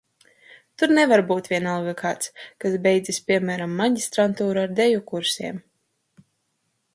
Tur 0.81 0.93
nevar 0.99 1.21
būt 1.31 1.49
vienalga 1.51 1.93
kāds, 1.99 2.31
kas 2.65 2.77
beidzis, 2.87 3.19
piemēram, 3.27 3.77
maģistrantūru 3.83 4.63
ar 4.65 4.75
deju 4.81 5.05
kursiem. 5.13 5.63